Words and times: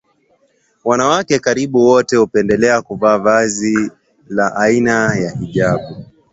Wanawake 0.85 1.39
karibu 1.39 1.85
wote 1.85 2.15
hupendelea 2.17 2.81
kuvaa 2.81 3.17
vazi 3.17 3.91
aina 4.55 5.15
ya 5.15 5.31
hijabu 5.31 6.05